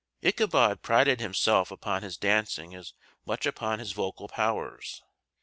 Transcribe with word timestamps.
Ichabod 0.23 0.81
prided 0.81 1.19
himself 1.19 1.69
upon 1.69 2.01
his 2.01 2.17
dancing 2.17 2.73
as 2.73 2.95
much 3.23 3.45
as 3.45 3.51
upon 3.51 3.77
his 3.77 3.91
vocal 3.91 4.27
powers. 4.27 5.03